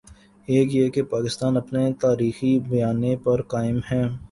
[0.47, 4.03] ایک یہ کہ پاکستان اپنے تاریخی بیانیے پر قائم ہے۔